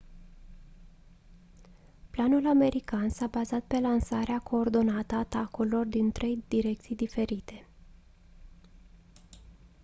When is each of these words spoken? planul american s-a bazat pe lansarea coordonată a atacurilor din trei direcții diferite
planul 2.09 2.47
american 2.47 3.09
s-a 3.09 3.27
bazat 3.27 3.63
pe 3.65 3.79
lansarea 3.79 4.39
coordonată 4.39 5.15
a 5.15 5.17
atacurilor 5.17 5.85
din 5.85 6.11
trei 6.11 6.43
direcții 6.47 6.95
diferite 6.95 7.67